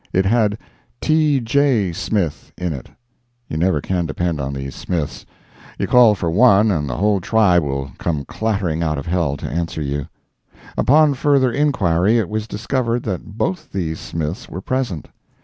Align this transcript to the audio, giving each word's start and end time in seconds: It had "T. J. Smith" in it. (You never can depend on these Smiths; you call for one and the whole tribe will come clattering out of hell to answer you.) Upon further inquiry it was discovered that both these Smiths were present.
It 0.11 0.25
had 0.25 0.57
"T. 0.99 1.39
J. 1.39 1.93
Smith" 1.93 2.51
in 2.57 2.73
it. 2.73 2.89
(You 3.47 3.57
never 3.57 3.79
can 3.81 4.07
depend 4.07 4.41
on 4.41 4.51
these 4.51 4.73
Smiths; 4.73 5.27
you 5.77 5.85
call 5.85 6.15
for 6.15 6.31
one 6.31 6.71
and 6.71 6.89
the 6.89 6.97
whole 6.97 7.21
tribe 7.21 7.61
will 7.61 7.91
come 7.99 8.25
clattering 8.25 8.81
out 8.81 8.97
of 8.97 9.05
hell 9.05 9.37
to 9.37 9.45
answer 9.47 9.83
you.) 9.83 10.07
Upon 10.75 11.13
further 11.13 11.51
inquiry 11.51 12.17
it 12.17 12.29
was 12.29 12.47
discovered 12.47 13.03
that 13.03 13.37
both 13.37 13.71
these 13.71 13.99
Smiths 13.99 14.49
were 14.49 14.59
present. 14.59 15.07